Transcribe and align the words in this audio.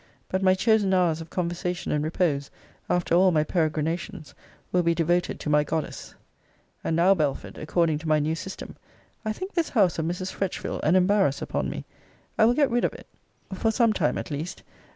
But 0.29 0.41
my 0.41 0.55
chosen 0.55 0.95
hours 0.95 1.21
of 1.21 1.29
conversation 1.29 1.91
and 1.91 2.03
repose, 2.03 2.49
after 2.89 3.13
all 3.13 3.29
my 3.29 3.43
peregrinations, 3.43 4.33
will 4.71 4.81
be 4.81 4.95
devoted 4.95 5.39
to 5.41 5.49
my 5.51 5.63
goddess. 5.63 6.15
And 6.83 6.95
now, 6.95 7.13
Belford, 7.13 7.55
according 7.59 7.99
to 7.99 8.07
my 8.07 8.17
new 8.17 8.33
system, 8.33 8.75
I 9.23 9.31
think 9.31 9.53
this 9.53 9.69
house 9.69 9.99
of 9.99 10.07
Mrs. 10.07 10.33
Fretchville 10.33 10.79
an 10.81 10.95
embarrass 10.95 11.39
upon 11.39 11.69
me. 11.69 11.85
I 12.35 12.45
will 12.45 12.55
get 12.55 12.71
rid 12.71 12.83
of 12.83 12.95
it; 12.95 13.05
for 13.53 13.69
some 13.69 13.93
time 13.93 14.17
at 14.17 14.31
least. 14.31 14.63